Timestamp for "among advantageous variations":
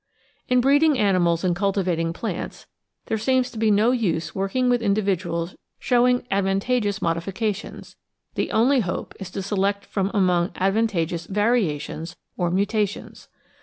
10.11-12.15